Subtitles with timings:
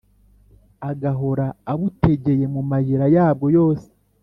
[0.89, 3.89] agahora abutegeye mu mayira yabwo yose;